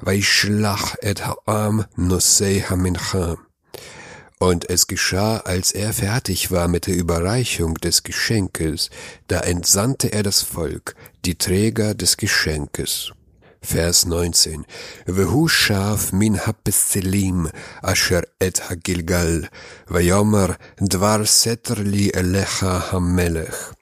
vaishlach 0.00 0.96
et 1.00 1.24
ha'am 1.24 1.84
nosei 1.96 2.64
hamincha. 2.68 3.38
Und 4.38 4.68
es 4.68 4.86
geschah, 4.86 5.38
als 5.38 5.72
er 5.72 5.94
fertig 5.94 6.50
war 6.50 6.68
mit 6.68 6.88
der 6.88 6.96
Überreichung 6.96 7.74
des 7.76 8.02
Geschenkes, 8.02 8.90
da 9.28 9.40
entsandte 9.40 10.12
er 10.12 10.22
das 10.22 10.42
Volk, 10.42 10.94
die 11.24 11.36
Träger 11.38 11.94
des 11.94 12.18
Geschenkes. 12.18 13.12
Vers 13.65 14.05
19. 14.05 14.53
והוא 15.07 15.49
שב 15.49 15.97
מן 16.13 16.35
הפסלים 16.35 17.45
אשר 17.81 18.19
את 18.43 18.59
הגלגל, 18.69 19.43
ויאמר 19.91 20.45
דבר 20.81 21.25
סתר 21.25 21.73
לי 21.77 22.09
אליך 22.15 22.63
המלך. 22.63 23.73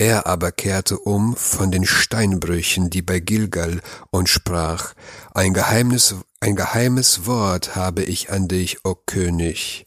Er 0.00 0.26
aber 0.26 0.52
kehrte 0.52 0.96
um 0.96 1.34
von 1.34 1.72
den 1.72 1.84
Steinbrüchen, 1.84 2.88
die 2.88 3.02
bei 3.02 3.18
Gilgal, 3.18 3.80
und 4.10 4.28
sprach, 4.28 4.94
ein 5.34 5.52
Geheimnis, 5.54 6.14
ein 6.38 6.54
geheimes 6.54 7.26
Wort 7.26 7.74
habe 7.74 8.04
ich 8.04 8.30
an 8.30 8.46
dich, 8.46 8.84
o 8.84 8.94
König. 8.94 9.86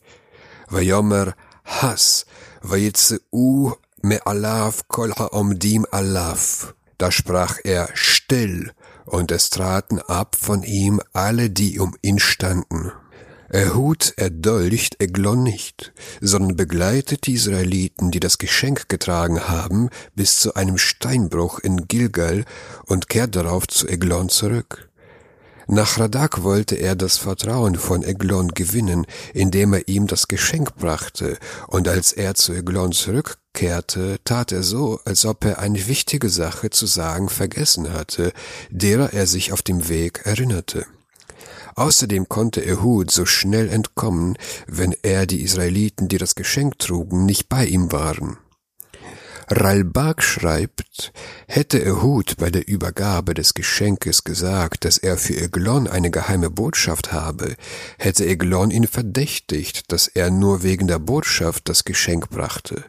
Vayomer 0.67 1.33
Has, 1.63 2.25
Vayitzeu 2.61 3.71
me 4.01 4.19
alaf 4.25 4.87
kol 4.89 5.13
ha'omdim 5.13 5.85
alaf. 5.91 6.73
Da 6.97 7.09
sprach 7.09 7.59
er, 7.63 7.89
still, 7.93 8.71
und 9.06 9.30
es 9.32 9.50
traten 9.50 10.00
ab 10.00 10.36
von 10.38 10.62
ihm 10.62 11.00
alle, 11.12 11.50
die 11.50 11.78
um 11.78 11.94
ihn 12.02 12.18
standen. 12.18 12.92
Erhut, 13.48 14.12
erdolcht 14.16 15.00
Eglon 15.00 15.44
nicht, 15.44 15.92
sondern 16.20 16.56
begleitet 16.56 17.26
die 17.26 17.34
Israeliten, 17.34 18.10
die 18.10 18.18
das 18.18 18.38
Geschenk 18.38 18.88
getragen 18.88 19.48
haben, 19.48 19.88
bis 20.16 20.40
zu 20.40 20.54
einem 20.54 20.78
Steinbruch 20.78 21.60
in 21.60 21.86
Gilgal 21.86 22.44
und 22.86 23.08
kehrt 23.08 23.36
darauf 23.36 23.68
zu 23.68 23.86
Eglon 23.86 24.28
zurück. 24.28 24.88
Nach 25.68 25.98
Radak 25.98 26.44
wollte 26.44 26.76
er 26.76 26.94
das 26.94 27.16
Vertrauen 27.16 27.74
von 27.74 28.04
Eglon 28.04 28.48
gewinnen, 28.52 29.04
indem 29.34 29.72
er 29.72 29.88
ihm 29.88 30.06
das 30.06 30.28
Geschenk 30.28 30.76
brachte, 30.76 31.38
und 31.66 31.88
als 31.88 32.12
er 32.12 32.36
zu 32.36 32.52
Eglon 32.52 32.92
zurückkehrte, 32.92 34.18
tat 34.22 34.52
er 34.52 34.62
so, 34.62 35.00
als 35.04 35.26
ob 35.26 35.44
er 35.44 35.58
eine 35.58 35.88
wichtige 35.88 36.28
Sache 36.28 36.70
zu 36.70 36.86
sagen 36.86 37.28
vergessen 37.28 37.92
hatte, 37.92 38.32
derer 38.70 39.12
er 39.12 39.26
sich 39.26 39.52
auf 39.52 39.62
dem 39.62 39.88
Weg 39.88 40.20
erinnerte. 40.24 40.86
Außerdem 41.74 42.28
konnte 42.28 42.60
Ehud 42.60 43.10
so 43.10 43.26
schnell 43.26 43.68
entkommen, 43.68 44.38
wenn 44.68 44.94
er 45.02 45.26
die 45.26 45.42
Israeliten, 45.42 46.06
die 46.06 46.18
das 46.18 46.36
Geschenk 46.36 46.78
trugen, 46.78 47.26
nicht 47.26 47.48
bei 47.48 47.66
ihm 47.66 47.90
waren. 47.90 48.38
Ralbag 49.48 50.24
schreibt, 50.24 51.12
hätte 51.46 51.78
Ehud 51.78 52.36
bei 52.36 52.50
der 52.50 52.66
Übergabe 52.66 53.32
des 53.32 53.54
Geschenkes 53.54 54.24
gesagt, 54.24 54.84
dass 54.84 54.98
er 54.98 55.16
für 55.16 55.36
Eglon 55.36 55.86
eine 55.86 56.10
geheime 56.10 56.50
Botschaft 56.50 57.12
habe, 57.12 57.54
hätte 57.96 58.26
Eglon 58.26 58.72
ihn 58.72 58.88
verdächtigt, 58.88 59.92
dass 59.92 60.08
er 60.08 60.30
nur 60.30 60.64
wegen 60.64 60.88
der 60.88 60.98
Botschaft 60.98 61.68
das 61.68 61.84
Geschenk 61.84 62.28
brachte. 62.28 62.84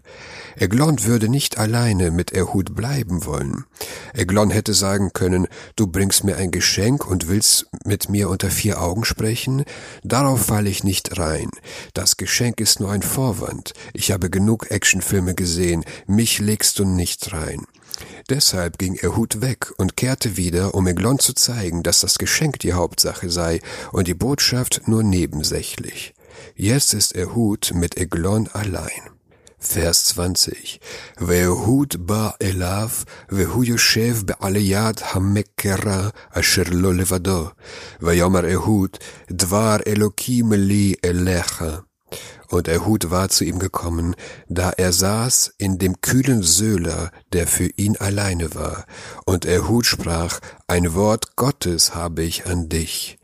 Eglon 0.60 1.04
würde 1.04 1.30
nicht 1.30 1.60
alleine 1.60 2.10
mit 2.10 2.34
Ehud 2.34 2.74
bleiben 2.74 3.26
wollen. 3.26 3.66
Eglon 4.14 4.50
hätte 4.50 4.74
sagen 4.74 5.12
können, 5.14 5.48
du 5.76 5.86
bringst 5.86 6.24
mir 6.24 6.38
ein 6.38 6.50
Geschenk 6.50 7.06
und 7.06 7.28
willst 7.28 7.68
mit 7.86 8.10
mir 8.10 8.28
unter 8.28 8.50
vier 8.50 8.82
Augen 8.82 9.06
sprechen? 9.06 9.66
Darauf 10.04 10.48
falle 10.48 10.70
ich 10.70 10.84
nicht 10.84 11.20
rein. 11.20 11.52
Das 11.94 12.18
Geschenk 12.18 12.60
ist 12.60 12.80
nur 12.80 12.92
ein 12.92 13.04
Vorwand. 13.04 13.74
Ich 13.94 14.12
habe 14.12 14.32
genug 14.32 14.72
Actionfilme 14.72 15.36
gesehen. 15.36 15.86
Mich 16.08 16.40
legst 16.40 16.80
du 16.80 16.86
nicht 16.86 17.34
rein. 17.34 17.68
Deshalb 18.28 18.80
ging 18.80 18.96
Ehud 18.96 19.42
weg 19.42 19.72
und 19.78 19.96
kehrte 19.96 20.38
wieder, 20.38 20.74
um 20.74 20.88
Eglon 20.88 21.20
zu 21.20 21.34
zeigen, 21.34 21.84
dass 21.84 22.00
das 22.02 22.18
Geschenk 22.18 22.58
die 22.60 22.74
Hauptsache 22.74 23.30
sei 23.30 23.62
und 23.92 24.08
die 24.08 24.16
Botschaft 24.16 24.88
nur 24.88 25.04
nebensächlich. 25.04 26.16
Jetzt 26.56 26.96
ist 26.96 27.16
Ehud 27.16 27.74
mit 27.76 27.96
Eglon 27.98 28.48
allein. 28.48 29.17
Vers 29.63 30.05
20. 30.05 30.55
והאהוד 31.21 31.95
בא 31.99 32.31
אליו, 32.43 32.89
והוא 33.31 33.65
יושב 33.65 34.17
בעליית 34.25 35.01
המקרה 35.11 36.09
אשר 36.31 36.63
לא 36.71 36.95
לבדו. 36.95 37.49
ויאמר 38.01 38.53
אהוד, 38.53 38.97
דבר 39.31 39.77
אלוקים 39.87 40.53
לי 40.53 40.95
אליך. 41.05 41.65
Und 42.49 42.69
Ehud 42.69 43.11
war 43.11 43.31
zu 43.31 43.45
ihm 43.45 43.59
gekommen, 43.59 44.15
da 44.47 44.73
er 44.73 44.93
saß 44.93 45.55
in 45.57 45.79
dem 45.79 46.03
kühlen 46.03 46.43
Söhler, 46.43 47.11
der 47.33 47.47
für 47.47 47.71
ihn 47.77 47.97
alleine 47.97 48.55
war. 48.55 48.85
Und 49.25 49.47
Ehud 49.47 49.87
sprach, 49.87 50.39
ein 50.67 50.93
Wort 50.93 51.35
Gottes 51.37 51.95
habe 51.95 52.23
ich 52.23 52.45
an 52.45 52.69
dich. 52.69 53.19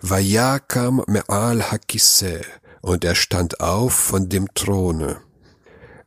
Vayakam 0.00 1.00
me'al 1.00 1.72
hakise, 1.72 2.42
und 2.80 3.04
er 3.04 3.16
stand 3.16 3.60
auf 3.60 3.92
von 3.92 4.28
dem 4.28 4.46
Throne. 4.54 5.20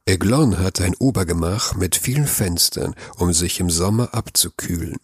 Eglon 0.04 0.59
hat 0.59 0.80
ein 0.80 0.97
Obergemach 0.97 1.76
mit 1.76 1.94
vielen 1.94 2.26
Fenstern, 2.26 2.97
um 3.18 3.32
sich 3.32 3.61
im 3.61 3.71
Sommer 3.71 4.12
abzukühlen. 4.14 4.99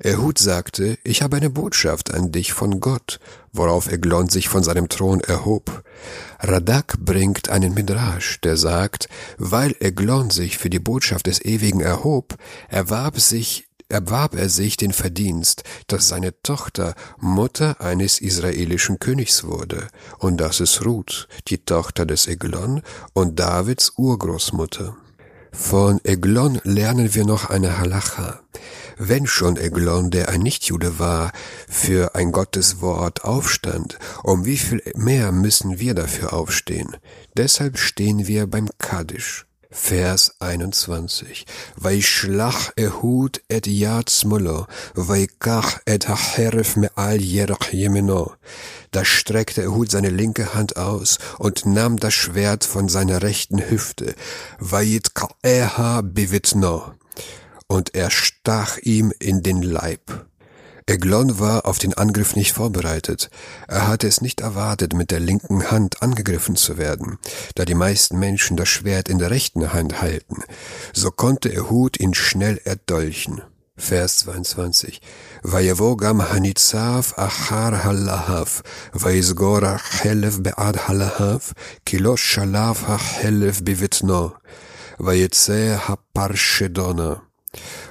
Ehud 0.00 0.38
sagte, 0.38 0.96
ich 1.02 1.22
habe 1.22 1.36
eine 1.36 1.50
Botschaft 1.50 2.14
an 2.14 2.30
dich 2.30 2.52
von 2.52 2.78
Gott, 2.78 3.18
worauf 3.52 3.90
Eglon 3.90 4.28
sich 4.28 4.48
von 4.48 4.62
seinem 4.62 4.88
Thron 4.88 5.20
erhob. 5.20 5.82
Radak 6.38 6.98
bringt 7.00 7.48
einen 7.48 7.74
Midrash, 7.74 8.40
der 8.40 8.56
sagt, 8.56 9.08
weil 9.38 9.74
Eglon 9.80 10.30
sich 10.30 10.56
für 10.56 10.70
die 10.70 10.78
Botschaft 10.78 11.26
des 11.26 11.44
Ewigen 11.44 11.80
erhob, 11.80 12.36
erwarb 12.68 13.18
sich 13.18 13.67
erwarb 13.88 14.34
er 14.34 14.48
sich 14.48 14.76
den 14.76 14.92
Verdienst, 14.92 15.64
dass 15.86 16.08
seine 16.08 16.40
Tochter 16.42 16.94
Mutter 17.18 17.80
eines 17.80 18.20
israelischen 18.20 18.98
Königs 18.98 19.44
wurde, 19.44 19.88
und 20.18 20.38
das 20.38 20.60
ist 20.60 20.84
Ruth, 20.84 21.28
die 21.48 21.58
Tochter 21.58 22.06
des 22.06 22.26
Eglon 22.26 22.82
und 23.14 23.38
Davids 23.38 23.92
Urgroßmutter. 23.96 24.96
Von 25.52 26.00
Eglon 26.04 26.60
lernen 26.62 27.14
wir 27.14 27.24
noch 27.24 27.48
eine 27.48 27.78
Halacha. 27.78 28.40
Wenn 28.98 29.26
schon 29.26 29.56
Eglon, 29.56 30.10
der 30.10 30.28
ein 30.28 30.42
Nichtjude 30.42 30.98
war, 30.98 31.32
für 31.68 32.14
ein 32.14 32.32
Gotteswort 32.32 33.24
aufstand, 33.24 33.98
um 34.22 34.44
wie 34.44 34.58
viel 34.58 34.82
mehr 34.94 35.32
müssen 35.32 35.78
wir 35.78 35.94
dafür 35.94 36.32
aufstehen? 36.32 36.96
Deshalb 37.36 37.78
stehen 37.78 38.26
wir 38.26 38.46
beim 38.46 38.68
Kaddisch. 38.78 39.47
Vers 39.70 40.34
21. 40.40 41.44
Vaishlach 41.76 42.72
Ehud 42.76 43.42
et 43.48 43.66
Yad 43.66 44.08
Smolo, 44.08 44.66
Vaikach 44.94 45.80
et 45.84 46.08
Hacheref 46.08 46.76
Me'al 46.76 47.20
Yerach 47.20 47.70
Yemeno. 47.72 48.32
Da 48.92 49.04
streckte 49.04 49.62
Ehud 49.62 49.90
seine 49.90 50.08
linke 50.08 50.54
Hand 50.54 50.78
aus 50.78 51.18
und 51.38 51.66
nahm 51.66 51.98
das 51.98 52.14
Schwert 52.14 52.64
von 52.64 52.88
seiner 52.88 53.20
rechten 53.20 53.58
Hüfte, 53.58 54.14
Vayit 54.58 55.10
Ka'eha 55.14 56.00
Bivitno. 56.00 56.94
Und 57.66 57.94
er 57.94 58.10
stach 58.10 58.78
ihm 58.78 59.12
in 59.18 59.42
den 59.42 59.60
Leib. 59.60 60.26
Eglon 60.88 61.38
war 61.38 61.66
auf 61.66 61.78
den 61.78 61.92
Angriff 61.92 62.34
nicht 62.34 62.54
vorbereitet. 62.54 63.28
Er 63.68 63.86
hatte 63.88 64.08
es 64.08 64.22
nicht 64.22 64.40
erwartet, 64.40 64.94
mit 64.94 65.10
der 65.10 65.20
linken 65.20 65.70
Hand 65.70 66.02
angegriffen 66.02 66.56
zu 66.56 66.78
werden, 66.78 67.18
da 67.56 67.66
die 67.66 67.74
meisten 67.74 68.18
Menschen 68.18 68.56
das 68.56 68.70
Schwert 68.70 69.10
in 69.10 69.18
der 69.18 69.30
rechten 69.30 69.74
Hand 69.74 70.00
halten. 70.00 70.42
So 70.94 71.10
konnte 71.10 71.50
Ehud 71.50 72.00
ihn 72.00 72.14
schnell 72.14 72.58
erdolchen. 72.64 73.42
Vers 73.76 74.20
22. 74.20 75.02
Vayevogam 75.42 76.22
hanitzav 76.22 77.18
achar 77.18 77.84
halahav, 77.84 78.62
vayizgora 78.92 79.78
helev 80.00 80.42
bead 80.42 80.88
halahav, 80.88 81.52
kilosh 81.84 82.38
halav 82.38 82.88
hachelev 82.88 83.62
bivitno, 83.62 84.32
vayetze 84.98 85.76
haparshedona 85.86 87.27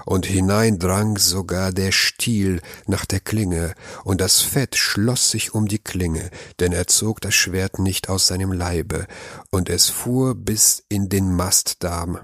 und 0.06 0.26
hinein 0.26 0.80
drang 0.80 1.18
sogar 1.18 1.72
der 1.72 1.92
Stiel 1.92 2.62
nach 2.86 3.06
der 3.06 3.20
Klinge, 3.20 3.74
und 4.04 4.22
das 4.22 4.42
Fett 4.42 4.76
schloss 4.76 5.32
sich 5.32 5.54
um 5.54 5.68
die 5.68 5.80
Klinge, 5.80 6.30
denn 6.60 6.74
er 6.74 6.88
zog 6.88 7.22
das 7.22 7.36
Schwert 7.36 7.80
nicht 7.80 8.10
aus 8.10 8.28
seinem 8.28 8.52
Leibe, 8.52 9.08
und 9.52 9.70
es 9.70 9.90
fuhr 9.90 10.36
bis 10.36 10.84
in 10.90 11.10
den 11.10 11.34
Mastdarm. 11.34 12.20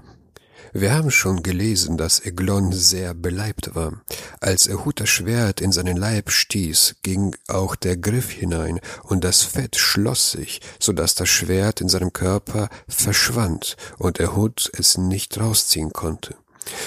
Wir 0.76 0.92
haben 0.92 1.12
schon 1.12 1.44
gelesen, 1.44 1.96
dass 1.96 2.18
Eglon 2.18 2.72
sehr 2.72 3.14
beleibt 3.14 3.76
war. 3.76 4.02
Als 4.40 4.66
Ehud 4.66 4.98
das 4.98 5.08
Schwert 5.08 5.60
in 5.60 5.70
seinen 5.70 5.96
Leib 5.96 6.30
stieß, 6.30 6.96
ging 7.04 7.36
auch 7.46 7.76
der 7.76 7.96
Griff 7.96 8.32
hinein, 8.32 8.80
und 9.04 9.22
das 9.22 9.42
Fett 9.42 9.76
schloss 9.76 10.32
sich, 10.32 10.60
so 10.80 10.92
dass 10.92 11.14
das 11.14 11.28
Schwert 11.28 11.80
in 11.80 11.88
seinem 11.88 12.12
Körper 12.12 12.70
verschwand 12.88 13.76
und 13.98 14.18
Ehud 14.18 14.68
es 14.76 14.98
nicht 14.98 15.38
rausziehen 15.38 15.92
konnte. 15.92 16.34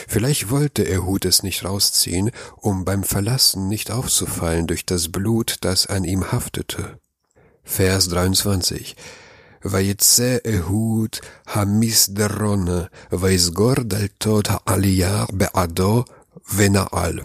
Vielleicht 0.07 0.51
wollte 0.51 0.85
Ehud 0.85 1.25
es 1.25 1.43
nicht 1.43 1.65
rausziehen, 1.65 2.31
um 2.57 2.85
beim 2.85 3.03
Verlassen 3.03 3.69
nicht 3.69 3.91
aufzufallen 3.91 4.67
durch 4.67 4.87
das 4.87 5.11
Blut, 5.11 5.57
das 5.63 5.87
an 5.87 6.05
ihm 6.05 6.31
haftete. 6.33 6.99
Vers 7.65 8.09
23 8.09 8.97
ויצא 9.65 10.37
אהוד 10.47 11.17
המסדרון, 11.47 12.67
ויסגור 13.13 13.75
דלתות 13.75 14.49
העלייה 14.51 15.25
בעדו 15.33 16.05
ונעל. 16.55 17.21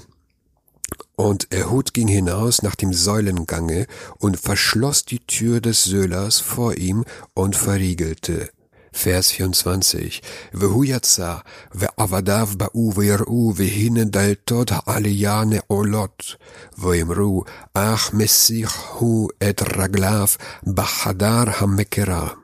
Und 1.19 1.47
Ehud 1.51 1.95
ging 1.95 2.07
hinaus 2.07 2.61
nach 2.61 2.75
dem 2.75 2.93
Säulengange 2.93 3.87
und 4.19 4.39
verschloss 4.39 5.03
die 5.03 5.19
Tür 5.19 5.61
des 5.61 5.83
Söhlers 5.83 6.39
vor 6.39 6.77
ihm 6.77 7.05
und 7.33 7.55
verriegelte. 7.55 8.51
Vers 8.92 9.32
24. 9.32 10.20
Vehuyatsa, 10.52 11.42
ve'avadav 11.72 12.58
ba 12.58 12.68
ve'ir'u 12.74 13.54
ve'hine 13.56 14.10
dal 14.10 14.36
tod 14.44 14.70
ha'aliyane 14.70 15.60
olot, 15.68 16.36
ve'imru 16.76 17.44
ach 17.74 18.12
messich 18.12 18.76
hu 18.94 19.30
et 19.40 19.60
raglav 19.76 20.36
ba'hadar 20.64 21.58
ha'mekera. 21.58 22.36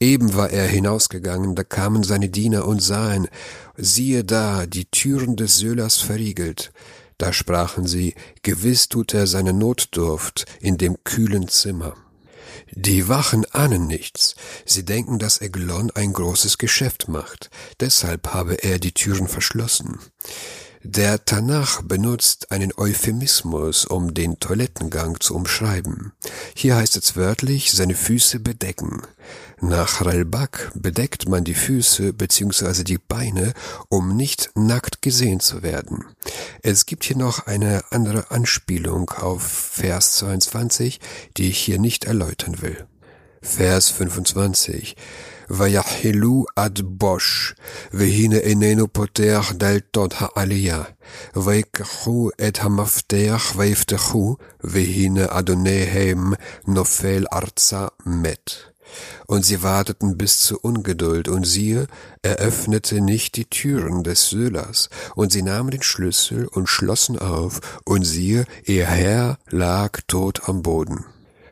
Eben 0.00 0.34
war 0.34 0.50
er 0.50 0.66
hinausgegangen, 0.66 1.54
da 1.54 1.62
kamen 1.62 2.02
seine 2.04 2.30
Diener 2.30 2.66
und 2.66 2.80
sahen, 2.80 3.28
siehe 3.76 4.24
da, 4.24 4.64
die 4.66 4.86
Türen 4.86 5.36
des 5.36 5.58
Söhlers 5.58 5.98
verriegelt. 5.98 6.72
Da 7.18 7.34
sprachen 7.34 7.86
sie, 7.86 8.14
gewiss 8.42 8.88
tut 8.88 9.12
er 9.12 9.26
seine 9.26 9.52
Notdurft 9.52 10.46
in 10.60 10.78
dem 10.78 10.96
kühlen 11.04 11.48
Zimmer. 11.48 11.94
Die 12.72 13.08
Wachen 13.08 13.44
ahnen 13.52 13.86
nichts. 13.86 14.36
Sie 14.64 14.84
denken, 14.84 15.18
dass 15.18 15.40
Eglon 15.40 15.90
ein 15.90 16.12
großes 16.12 16.58
Geschäft 16.58 17.08
macht. 17.08 17.50
Deshalb 17.80 18.32
habe 18.32 18.62
er 18.62 18.78
die 18.78 18.92
Türen 18.92 19.28
verschlossen. 19.28 19.98
Der 20.82 21.22
Tanach 21.26 21.82
benutzt 21.82 22.50
einen 22.50 22.72
Euphemismus, 22.74 23.84
um 23.84 24.14
den 24.14 24.40
Toilettengang 24.40 25.20
zu 25.20 25.34
umschreiben. 25.34 26.12
Hier 26.54 26.76
heißt 26.76 26.96
es 26.96 27.16
wörtlich, 27.16 27.72
seine 27.72 27.94
Füße 27.94 28.40
bedecken. 28.40 29.02
Nach 29.60 30.02
Ralbak 30.02 30.72
bedeckt 30.74 31.28
man 31.28 31.44
die 31.44 31.54
Füße 31.54 32.14
bzw. 32.14 32.82
die 32.82 32.96
Beine, 32.96 33.52
um 33.90 34.16
nicht 34.16 34.52
nackt 34.54 35.02
gesehen 35.02 35.40
zu 35.40 35.62
werden. 35.62 36.06
Es 36.62 36.86
gibt 36.86 37.04
hier 37.04 37.18
noch 37.18 37.46
eine 37.46 37.82
andere 37.90 38.30
Anspielung 38.30 39.10
auf 39.10 39.42
Vers 39.42 40.16
22, 40.16 40.98
die 41.36 41.50
ich 41.50 41.58
hier 41.58 41.78
nicht 41.78 42.06
erläutern 42.06 42.62
will. 42.62 42.86
Vers 43.42 43.90
25 43.90 44.96
ויחלו 45.49 46.45
עד 46.55 46.79
בוש, 46.83 47.55
והנה 47.93 48.35
איננו 48.35 48.93
פותח 48.93 49.51
דלתות 49.55 50.13
העלייה, 50.17 50.83
ויקחו 51.35 52.29
את 52.47 52.57
המפתח 52.61 53.53
ויפתחו, 53.55 54.35
והנה 54.63 55.25
אדוניהם 55.29 56.33
נופל 56.67 57.25
ארצה 57.33 57.85
מת. 58.05 58.51
Und 59.27 59.43
sie 59.43 59.63
warteten 59.63 60.17
bis 60.17 60.41
zur 60.41 60.63
Ungeduld, 60.63 61.27
und 61.27 61.45
siehe, 61.45 61.87
er 62.21 62.37
öffnete 62.37 63.01
nicht 63.01 63.35
die 63.35 63.45
Türen 63.45 64.03
des 64.03 64.29
Söhlers, 64.29 64.89
und 65.15 65.31
sie 65.31 65.41
nahmen 65.41 65.71
den 65.71 65.81
Schlüssel 65.81 66.47
und 66.47 66.69
schlossen 66.69 67.17
auf, 67.17 67.59
und 67.83 68.03
siehe, 68.03 68.45
ihr 68.63 68.85
Herr 68.85 69.37
lag 69.49 69.99
tot 70.07 70.47
am 70.47 70.61
Boden. 70.61 71.05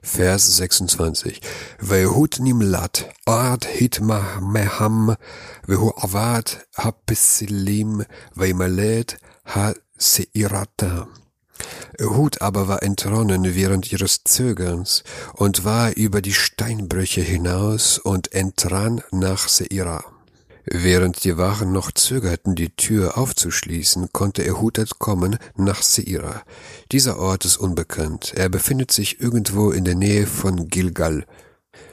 Vers 0.08 0.56
26. 0.56 1.40
Vehut 1.78 2.40
nimlat 2.40 3.08
ad 3.26 3.66
hitma 3.66 4.40
meham 4.40 5.16
vehu 5.66 5.92
avad 6.04 6.64
hapisilim 6.76 8.04
veimalet 8.34 9.18
ha 9.52 9.74
seirata. 9.98 11.08
Hut 12.00 12.40
aber 12.40 12.68
war 12.68 12.82
entronnen 12.82 13.54
während 13.54 13.92
ihres 13.92 14.24
Zögerns 14.24 15.04
und 15.34 15.64
war 15.64 15.94
über 15.94 16.22
die 16.22 16.34
Steinbrüche 16.34 17.20
hinaus 17.20 17.98
und 17.98 18.32
entrann 18.32 19.02
nach 19.10 19.46
Seira. 19.48 20.02
Während 20.70 21.24
die 21.24 21.38
Waren 21.38 21.72
noch 21.72 21.92
zögerten, 21.92 22.54
die 22.54 22.68
Tür 22.68 23.16
aufzuschließen, 23.16 24.10
konnte 24.12 24.42
er 24.42 24.60
hutet 24.60 24.98
kommen 24.98 25.38
nach 25.56 25.82
Seira. 25.82 26.42
Dieser 26.92 27.18
Ort 27.18 27.46
ist 27.46 27.56
unbekannt. 27.56 28.34
Er 28.36 28.50
befindet 28.50 28.92
sich 28.92 29.18
irgendwo 29.20 29.70
in 29.70 29.84
der 29.84 29.94
Nähe 29.94 30.26
von 30.26 30.68
Gilgal. 30.68 31.24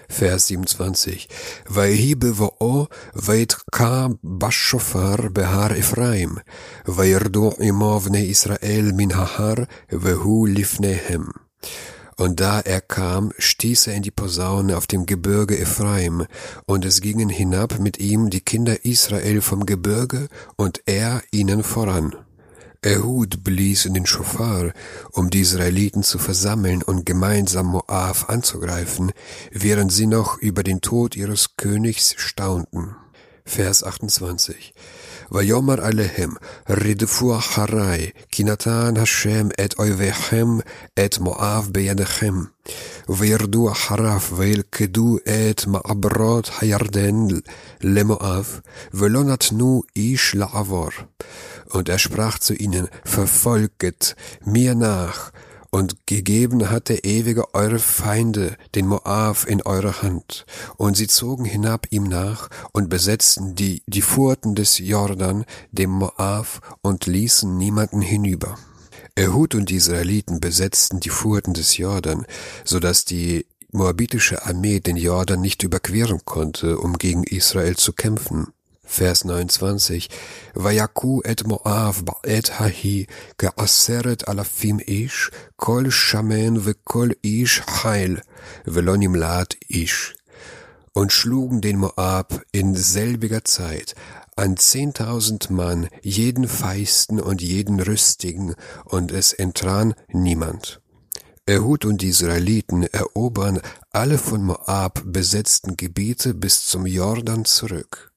Vers 0.10 0.48
27. 0.48 1.30
Vayhi 1.70 2.16
bevoo 2.16 2.88
vaytka 3.14 4.10
bashofar 4.22 5.30
behar 5.30 5.72
Ephraim, 5.72 6.40
vayirdu 6.86 7.54
imovne 7.60 8.26
Israel 8.26 8.92
min 8.94 9.16
hahar 9.16 9.68
vehu 9.90 10.46
lifnehem. 10.46 11.32
Und 12.18 12.40
da 12.40 12.62
er 12.62 12.82
kam, 12.82 13.34
stieß 13.38 13.88
er 13.88 13.96
in 13.96 14.04
die 14.04 14.12
Posaune 14.12 14.78
auf 14.78 14.88
dem 14.88 15.06
Gebirge 15.06 15.60
Ephraim, 15.60 16.26
und 16.66 16.86
es 16.86 17.02
gingen 17.02 17.30
hinab 17.30 17.80
mit 17.80 18.00
ihm 18.00 18.30
die 18.30 18.42
Kinder 18.42 18.86
Israel 18.86 19.42
vom 19.42 19.66
Gebirge, 19.66 20.30
und 20.56 20.82
er 20.86 21.22
ihnen 21.32 21.64
voran. 21.64 22.16
Ehud 22.86 23.44
blies 23.44 23.86
in 23.86 23.96
den 23.96 24.06
Schofar, 24.06 24.72
um 25.12 25.30
die 25.30 25.42
Israeliten 25.42 26.04
zu 26.04 26.20
versammeln 26.20 26.84
und 26.84 27.06
gemeinsam 27.06 27.66
Moab 27.66 28.30
anzugreifen, 28.30 29.12
während 29.52 29.92
sie 29.92 30.06
noch 30.06 30.38
über 30.38 30.62
den 30.62 30.82
Tod 30.82 31.16
ihres 31.16 31.58
Königs 31.58 32.14
staunten. 32.18 32.96
Vers 33.44 33.84
28. 33.84 34.74
ויאמר 35.32 35.86
עליהם, 35.86 36.30
רדפו 36.70 37.38
אחריי, 37.38 38.10
כי 38.32 38.44
נתן 38.44 38.94
השם 38.98 39.48
את 39.66 39.80
אויביכם, 39.80 40.48
את 41.06 41.20
מואב 41.20 41.70
בידיכם. 41.72 42.34
וירדו 43.10 43.72
אחריו, 43.72 44.20
וילכדו 44.36 45.18
את 45.24 45.68
מעברות 45.68 46.50
הירדן 46.62 47.16
למואב, 47.82 48.60
ולא 48.94 49.24
נתנו 49.24 49.82
איש 49.96 50.36
לעבור. 50.36 50.90
Und 51.70 51.90
er 51.90 51.98
sprach 51.98 52.40
zu 52.40 52.54
ihnen, 52.54 52.88
verfolget 53.04 54.16
mir 54.46 54.76
nach, 54.76 55.32
und 55.76 56.08
gegeben 56.08 56.70
hat 56.70 56.88
der 56.88 57.04
Ewige 57.04 57.54
eure 57.54 57.80
Feinde, 57.80 58.56
den 58.76 58.88
Moab, 58.88 59.46
in 59.46 59.62
eure 59.62 60.02
Hand. 60.02 60.46
Und 60.78 60.96
sie 60.96 61.08
zogen 61.08 61.44
hinab 61.44 61.88
ihm 61.90 62.04
nach 62.04 62.50
und 62.72 62.88
besetzten 62.88 63.56
die, 63.56 63.84
die 63.86 64.02
Furten 64.02 64.56
des 64.56 64.78
Jordan, 64.78 65.44
dem 65.74 65.90
Moab, 65.90 66.78
und 66.82 67.08
ließen 67.08 67.58
niemanden 67.58 68.00
hinüber. 68.00 68.58
Ehud 69.18 69.54
und 69.54 69.70
die 69.70 69.76
Israeliten 69.76 70.40
besetzten 70.40 71.02
die 71.02 71.10
Furten 71.10 71.54
des 71.54 71.76
Jordan, 71.76 72.26
so 72.64 72.80
dass 72.80 73.04
die 73.04 73.46
moabitische 73.74 74.46
Armee 74.46 74.80
den 74.80 74.96
Jordan 74.96 75.42
nicht 75.42 75.62
überqueren 75.62 76.22
konnte, 76.24 76.78
um 76.78 76.98
gegen 76.98 77.26
Israel 77.26 77.76
zu 77.76 77.92
kämpfen. 77.92 78.48
Vers 78.86 79.26
29. 79.26 80.08
Vayaku 80.54 81.22
et 81.26 81.44
Moav 81.46 82.04
ba'et 82.06 82.60
hahi 82.60 83.08
ke'aseret 83.38 84.24
alafim 84.30 84.80
ish 84.88 85.32
kol 85.58 85.90
shamen 85.90 86.62
ve'kol 86.66 87.14
ish 87.24 87.62
heil 87.84 88.22
ve'lo 88.66 88.96
nimlat 88.96 89.56
ish. 89.68 90.16
Und 90.94 91.12
schlugen 91.12 91.60
den 91.60 91.78
Moab 91.78 92.42
in 92.54 92.76
selbiger 92.76 93.44
Zeit 93.44 93.96
an 94.38 94.58
zehntausend 94.58 95.50
Mann, 95.50 95.88
jeden 96.02 96.48
Feisten 96.48 97.20
und 97.22 97.42
jeden 97.42 97.80
Rüstigen, 97.80 98.56
und 98.84 99.12
es 99.12 99.32
entran 99.32 99.94
niemand. 100.12 100.82
Ehud 101.48 101.86
und 101.86 102.02
die 102.02 102.10
Israeliten 102.10 102.84
erobern 102.84 103.62
alle 103.92 104.18
von 104.18 104.44
Moab 104.44 105.04
besetzten 105.06 105.78
Gebiete 105.78 106.34
bis 106.34 106.66
zum 106.66 106.86
Jordan 106.86 107.46
zurück. 107.46 108.15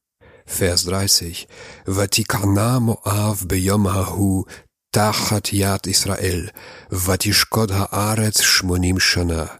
Vers 0.48 0.84
30, 0.86 1.46
Vatikana 1.86 2.80
Moav 2.80 3.46
beyom 3.46 3.86
hahu 3.86 4.44
Tachat 4.92 5.52
yat 5.52 5.86
Israel, 5.86 6.50
Vatishkod 6.90 7.70
Haaretz 7.70 8.42
Shmonim 8.42 8.98
Shana. 8.98 9.50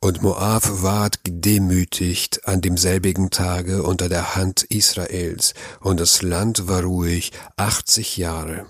Und 0.00 0.22
Moab 0.22 0.82
ward 0.82 1.22
gedemütigt 1.22 2.48
an 2.48 2.62
demselbigen 2.62 3.28
Tage 3.30 3.82
unter 3.82 4.08
der 4.08 4.34
Hand 4.34 4.62
Israels, 4.62 5.52
und 5.80 6.00
das 6.00 6.22
Land 6.22 6.66
war 6.66 6.82
ruhig 6.82 7.32
achtzig 7.56 8.16
Jahre. 8.16 8.64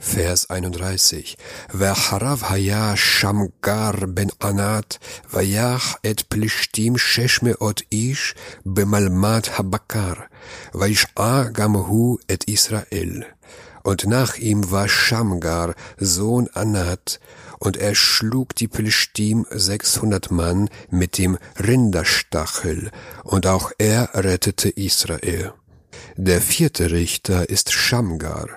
Vers 0.00 0.48
31. 0.48 1.36
V'acharav 1.72 2.50
haya 2.50 2.96
Shamgar 2.96 4.06
ben 4.06 4.30
Anat, 4.38 5.00
vayach 5.28 5.96
et 6.04 6.28
plishtim 6.30 6.96
sheshme 6.96 7.56
ot 7.60 7.82
ish 7.90 8.36
bemalmat 8.64 9.58
habakar, 9.58 10.28
vayish'a 10.72 11.50
gamhu 11.50 12.18
et 12.28 12.44
Israel. 12.44 13.26
Und 13.82 14.06
nach 14.06 14.36
ihm 14.36 14.70
war 14.70 14.88
Shamgar, 14.88 15.74
Sohn 15.98 16.48
Anat, 16.54 17.18
und 17.58 17.76
er 17.76 17.96
schlug 17.96 18.54
die 18.54 18.68
Plishtim 18.68 19.46
600 19.50 20.30
Mann 20.30 20.70
mit 20.90 21.18
dem 21.18 21.38
Rinderstachel, 21.58 22.92
und 23.24 23.48
auch 23.48 23.72
er 23.78 24.10
rettete 24.14 24.68
Israel. 24.68 25.54
Der 26.16 26.40
vierte 26.40 26.92
Richter 26.92 27.48
ist 27.48 27.72
Shamgar, 27.72 28.48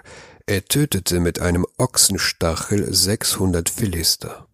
er 0.45 0.65
tötete 0.65 1.19
mit 1.19 1.39
einem 1.39 1.65
Ochsenstachel 1.77 2.93
sechshundert 2.93 3.69
Philister. 3.69 4.47